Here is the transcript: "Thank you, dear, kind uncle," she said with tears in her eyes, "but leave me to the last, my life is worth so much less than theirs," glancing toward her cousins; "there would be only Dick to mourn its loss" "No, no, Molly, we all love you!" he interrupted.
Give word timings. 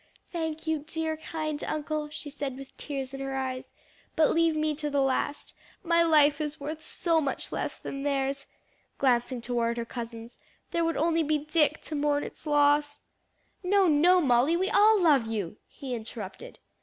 "Thank 0.31 0.65
you, 0.65 0.79
dear, 0.79 1.15
kind 1.15 1.63
uncle," 1.63 2.09
she 2.09 2.31
said 2.31 2.57
with 2.57 2.75
tears 2.75 3.13
in 3.13 3.19
her 3.19 3.35
eyes, 3.35 3.71
"but 4.15 4.31
leave 4.31 4.55
me 4.55 4.73
to 4.77 4.89
the 4.89 4.99
last, 4.99 5.53
my 5.83 6.01
life 6.01 6.41
is 6.41 6.59
worth 6.59 6.83
so 6.83 7.21
much 7.21 7.51
less 7.51 7.77
than 7.77 8.01
theirs," 8.01 8.47
glancing 8.97 9.41
toward 9.41 9.77
her 9.77 9.85
cousins; 9.85 10.39
"there 10.71 10.83
would 10.83 10.93
be 10.95 10.99
only 10.99 11.23
Dick 11.37 11.81
to 11.83 11.93
mourn 11.93 12.23
its 12.23 12.47
loss" 12.47 13.03
"No, 13.63 13.87
no, 13.87 14.19
Molly, 14.19 14.57
we 14.57 14.71
all 14.71 14.99
love 14.99 15.27
you!" 15.27 15.57
he 15.67 15.93
interrupted. 15.93 16.57